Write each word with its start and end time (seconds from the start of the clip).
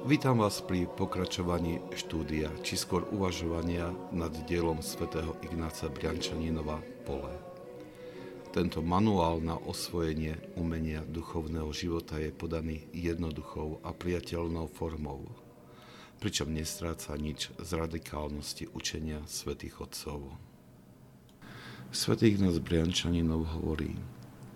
Vítam 0.00 0.40
vás 0.40 0.64
pri 0.64 0.88
pokračovaní 0.88 1.76
štúdia, 1.92 2.48
či 2.64 2.80
skôr 2.80 3.04
uvažovania 3.12 3.92
nad 4.08 4.32
dielom 4.48 4.80
svätého 4.80 5.36
Ignáca 5.44 5.92
Briančaninova 5.92 6.80
Pole. 7.04 7.36
Tento 8.48 8.80
manuál 8.80 9.44
na 9.44 9.60
osvojenie 9.60 10.40
umenia 10.56 11.04
duchovného 11.04 11.68
života 11.76 12.16
je 12.16 12.32
podaný 12.32 12.88
jednoduchou 12.96 13.84
a 13.84 13.92
priateľnou 13.92 14.72
formou, 14.72 15.28
pričom 16.16 16.48
nestráca 16.48 17.12
nič 17.20 17.52
z 17.60 17.70
radikálnosti 17.76 18.72
učenia 18.72 19.20
svätých 19.28 19.84
Otcov. 19.84 20.32
Svetý 21.92 22.32
Ignác 22.32 22.56
Briančaninov 22.64 23.52
hovorí, 23.60 24.00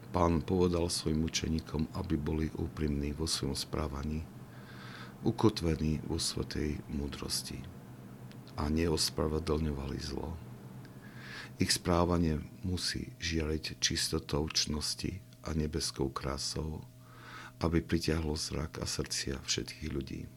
Pán 0.09 0.41
povedal 0.41 0.89
svojim 0.89 1.27
učeníkom, 1.29 2.01
aby 2.01 2.17
boli 2.17 2.47
úprimní 2.57 3.13
vo 3.13 3.29
svojom 3.29 3.59
správaní, 3.59 4.25
ukotvení 5.25 6.05
vo 6.05 6.21
svetej 6.21 6.85
múdrosti 6.93 7.59
a 8.61 8.69
neospravedlňovali 8.69 9.99
zlo. 9.99 10.37
Ich 11.57 11.75
správanie 11.75 12.45
musí 12.63 13.17
žiariť 13.19 13.81
čistotou 13.81 14.47
čnosti 14.53 15.25
a 15.49 15.57
nebeskou 15.57 16.13
krásou, 16.13 16.85
aby 17.65 17.81
pritiahlo 17.81 18.37
zrak 18.37 18.83
a 18.83 18.87
srdcia 18.87 19.41
všetkých 19.41 19.91
ľudí. 19.91 20.29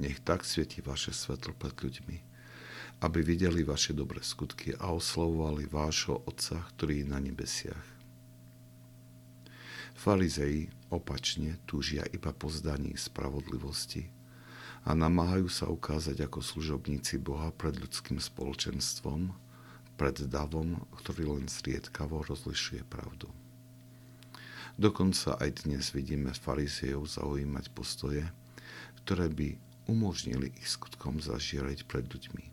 Nech 0.00 0.22
tak 0.24 0.48
svieti 0.48 0.80
vaše 0.80 1.12
svetlo 1.12 1.52
pred 1.52 1.76
ľuďmi, 1.76 2.16
aby 3.04 3.20
videli 3.20 3.60
vaše 3.66 3.92
dobré 3.92 4.24
skutky 4.24 4.72
a 4.80 4.96
oslovovali 4.96 5.68
vášho 5.68 6.24
Otca, 6.24 6.64
ktorý 6.76 7.04
je 7.04 7.06
na 7.10 7.20
nebesiach. 7.20 7.99
Farizei 10.00 10.72
opačne 10.88 11.60
túžia 11.68 12.08
iba 12.08 12.32
po 12.32 12.48
zdaní 12.48 12.96
spravodlivosti 12.96 14.08
a 14.88 14.96
namáhajú 14.96 15.52
sa 15.52 15.68
ukázať 15.68 16.24
ako 16.24 16.40
služobníci 16.40 17.20
Boha 17.20 17.52
pred 17.52 17.76
ľudským 17.76 18.16
spoločenstvom, 18.16 19.28
pred 20.00 20.16
davom, 20.24 20.80
ktorý 21.04 21.36
len 21.36 21.52
zriedkavo 21.52 22.24
rozlišuje 22.24 22.80
pravdu. 22.88 23.28
Dokonca 24.80 25.36
aj 25.36 25.68
dnes 25.68 25.92
vidíme 25.92 26.32
farizejov 26.32 27.04
zaujímať 27.04 27.68
postoje, 27.76 28.24
ktoré 29.04 29.28
by 29.28 29.60
umožnili 29.84 30.48
ich 30.56 30.80
skutkom 30.80 31.20
zažierať 31.20 31.84
pred 31.84 32.08
ľuďmi. 32.08 32.48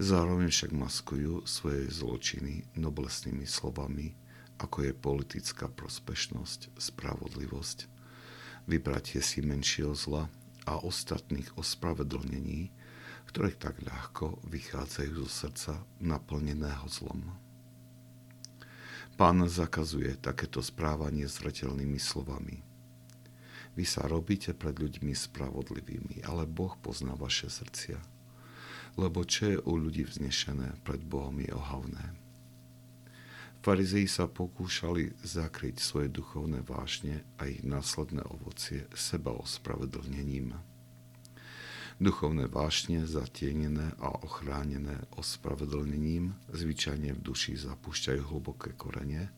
Zároveň 0.00 0.48
však 0.48 0.72
maskujú 0.72 1.44
svoje 1.44 1.84
zločiny 1.92 2.64
noblesnými 2.80 3.44
slovami, 3.44 4.16
ako 4.58 4.90
je 4.90 4.92
politická 4.92 5.70
prospešnosť, 5.70 6.74
spravodlivosť, 6.74 7.86
vybratie 8.68 9.22
si 9.24 9.40
menšieho 9.40 9.96
zla 9.96 10.26
a 10.68 10.76
ostatných 10.82 11.56
ospravedlnení, 11.56 12.68
ktoré 13.30 13.56
tak 13.56 13.80
ľahko 13.80 14.40
vychádzajú 14.44 15.12
zo 15.24 15.28
srdca 15.28 15.72
naplneného 16.02 16.84
zlom. 16.90 17.32
Pán 19.18 19.42
zakazuje 19.50 20.14
takéto 20.20 20.62
správanie 20.62 21.26
zretelnými 21.26 21.98
slovami. 21.98 22.62
Vy 23.74 23.84
sa 23.86 24.06
robíte 24.06 24.54
pred 24.54 24.78
ľuďmi 24.78 25.10
spravodlivými, 25.10 26.22
ale 26.26 26.46
Boh 26.46 26.74
pozná 26.78 27.18
vaše 27.18 27.50
srdcia. 27.50 27.98
Lebo 28.98 29.22
čo 29.22 29.54
je 29.54 29.58
u 29.58 29.74
ľudí 29.78 30.06
vznešené, 30.06 30.82
pred 30.82 31.02
Bohom 31.02 31.34
je 31.38 31.50
ohavné. 31.50 32.14
Farizei 33.68 34.08
sa 34.08 34.24
pokúšali 34.24 35.12
zakryť 35.28 35.76
svoje 35.76 36.08
duchovné 36.08 36.64
vášne 36.64 37.20
a 37.36 37.52
ich 37.52 37.60
následné 37.60 38.24
ovocie 38.24 38.88
seba 38.96 39.36
ospravedlnením. 39.36 40.56
Duchovné 42.00 42.48
vášne 42.48 43.04
zatienené 43.04 43.92
a 44.00 44.08
ochránené 44.24 45.04
ospravedlnením 45.20 46.32
zvyčajne 46.48 47.12
v 47.12 47.20
duši 47.20 47.60
zapúšťajú 47.60 48.22
hlboké 48.32 48.72
korene, 48.72 49.28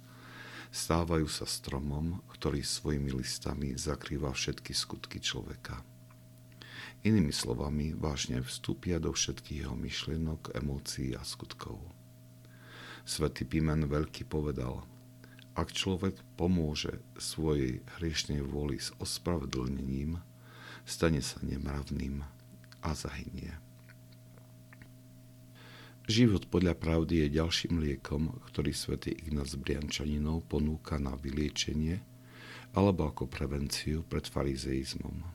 stávajú 0.71 1.27
sa 1.27 1.43
stromom, 1.43 2.23
ktorý 2.31 2.63
svojimi 2.63 3.11
listami 3.11 3.75
zakrýva 3.75 4.31
všetky 4.31 4.71
skutky 4.71 5.19
človeka. 5.19 5.83
Inými 7.03 7.35
slovami, 7.35 7.99
vážne 7.99 8.47
vstúpia 8.47 9.03
do 9.03 9.11
všetkých 9.11 9.67
jeho 9.67 9.75
myšlienok, 9.75 10.55
emócií 10.55 11.19
a 11.19 11.23
skutkov. 11.27 11.83
Svetý 13.11 13.43
Pimen 13.43 13.91
Veľký 13.91 14.23
povedal, 14.23 14.87
ak 15.59 15.75
človek 15.75 16.15
pomôže 16.39 17.03
svojej 17.19 17.83
hriešnej 17.99 18.39
vôli 18.39 18.79
s 18.79 18.95
ospravedlnením, 19.03 20.23
stane 20.87 21.19
sa 21.19 21.43
nemravným 21.43 22.23
a 22.87 22.91
zahynie. 22.95 23.51
Život 26.07 26.47
podľa 26.55 26.79
pravdy 26.79 27.27
je 27.27 27.35
ďalším 27.35 27.83
liekom, 27.83 28.31
ktorý 28.47 28.71
svätý 28.71 29.11
Ignác 29.11 29.59
Briančaninov 29.59 30.47
ponúka 30.47 31.03
na 31.03 31.19
vyliečenie 31.19 31.99
alebo 32.79 33.11
ako 33.11 33.27
prevenciu 33.27 34.07
pred 34.07 34.31
farizeizmom. 34.31 35.27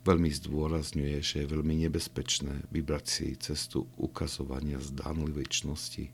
Veľmi 0.00 0.32
zdôrazňuje, 0.32 1.20
že 1.20 1.44
je 1.44 1.52
veľmi 1.52 1.76
nebezpečné 1.84 2.72
vybrať 2.72 3.04
si 3.04 3.36
cestu 3.36 3.84
ukazovania 4.00 4.80
zdánlivej 4.80 5.60
čnosti, 5.60 6.08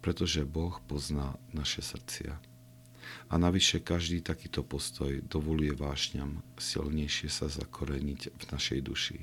pretože 0.00 0.46
Boh 0.46 0.78
pozná 0.86 1.36
naše 1.50 1.82
srdcia. 1.82 2.38
A 3.28 3.34
navyše 3.36 3.80
každý 3.80 4.20
takýto 4.20 4.64
postoj 4.64 5.20
dovoluje 5.24 5.72
vášňam 5.76 6.40
silnejšie 6.56 7.28
sa 7.28 7.48
zakoreniť 7.48 8.20
v 8.32 8.42
našej 8.52 8.80
duši. 8.84 9.18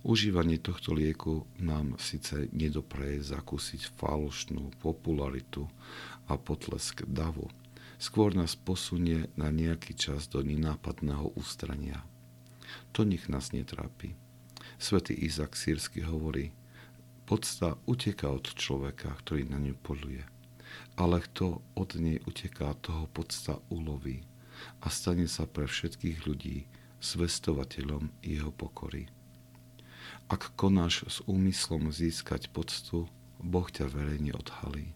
Užívanie 0.00 0.56
tohto 0.56 0.96
lieku 0.96 1.44
nám 1.60 2.00
síce 2.00 2.48
nedopreje 2.56 3.20
zakúsiť 3.36 3.92
falošnú 4.00 4.72
popularitu 4.80 5.68
a 6.24 6.40
potlesk 6.40 7.04
davu, 7.04 7.52
skôr 8.00 8.32
nás 8.32 8.56
posunie 8.56 9.28
na 9.36 9.52
nejaký 9.52 9.92
čas 9.92 10.24
do 10.24 10.40
nenápadného 10.40 11.36
ústrania. 11.36 12.00
To 12.96 13.04
nech 13.04 13.28
nás 13.28 13.52
netrápi. 13.52 14.16
Svetý 14.80 15.12
Izak 15.12 15.52
Sírsky 15.52 16.00
hovorí, 16.00 16.56
Podsta 17.30 17.78
uteká 17.86 18.26
od 18.26 18.42
človeka, 18.58 19.14
ktorý 19.22 19.46
na 19.46 19.62
ňu 19.62 19.78
poluje. 19.86 20.26
Ale 20.98 21.22
kto 21.22 21.62
od 21.78 21.94
nej 21.94 22.18
uteká, 22.26 22.74
toho 22.82 23.06
podsta 23.06 23.62
uloví 23.70 24.26
a 24.82 24.90
stane 24.90 25.30
sa 25.30 25.46
pre 25.46 25.70
všetkých 25.70 26.26
ľudí 26.26 26.66
zvestovateľom 26.98 28.10
jeho 28.26 28.50
pokory. 28.50 29.06
Ak 30.26 30.58
konáš 30.58 31.06
s 31.06 31.22
úmyslom 31.30 31.94
získať 31.94 32.50
poctu, 32.50 33.06
Boh 33.38 33.70
ťa 33.70 33.86
verejne 33.86 34.34
odhalí. 34.34 34.90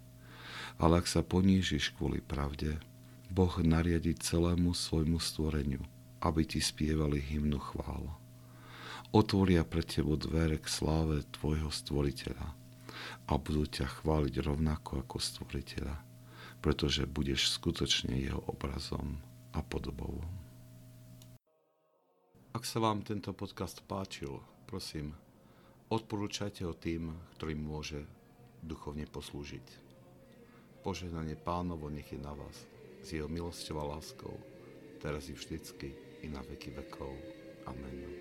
Ale 0.83 0.99
ak 0.99 1.07
sa 1.07 1.23
ponížiš 1.23 1.95
kvôli 1.95 2.19
pravde, 2.19 2.83
Boh 3.31 3.55
nariadi 3.63 4.11
celému 4.19 4.75
svojmu 4.75 5.23
stvoreniu, 5.23 5.87
aby 6.19 6.43
ti 6.43 6.59
spievali 6.59 7.23
hymnu 7.23 7.63
chvála 7.63 8.24
otvoria 9.11 9.67
pre 9.67 9.83
tebo 9.85 10.17
dvere 10.17 10.57
k 10.63 10.67
sláve 10.71 11.27
tvojho 11.35 11.69
stvoriteľa 11.69 12.49
a 13.29 13.33
budú 13.37 13.65
ťa 13.69 14.01
chváliť 14.01 14.35
rovnako 14.45 15.05
ako 15.05 15.17
stvoriteľa, 15.21 15.97
pretože 16.65 17.09
budeš 17.09 17.57
skutočne 17.57 18.17
jeho 18.17 18.41
obrazom 18.49 19.21
a 19.53 19.61
podobou. 19.61 20.21
Ak 22.55 22.63
sa 22.63 22.79
vám 22.79 23.03
tento 23.03 23.35
podcast 23.35 23.83
páčil, 23.83 24.39
prosím, 24.71 25.11
odporúčajte 25.91 26.63
ho 26.63 26.73
tým, 26.73 27.11
ktorým 27.35 27.59
môže 27.59 28.07
duchovne 28.63 29.11
poslúžiť. 29.11 29.67
Požehnanie 30.87 31.35
pánovo 31.35 31.91
nech 31.91 32.07
je 32.15 32.21
na 32.21 32.31
vás, 32.31 32.63
s 33.03 33.09
jeho 33.11 33.27
milosťou 33.27 33.83
a 33.83 33.99
láskou, 33.99 34.39
teraz 35.03 35.27
i 35.29 35.35
vždycky, 35.35 35.93
i 36.23 36.31
na 36.31 36.41
veky 36.47 36.73
vekov. 36.79 37.13
Amen. 37.67 38.14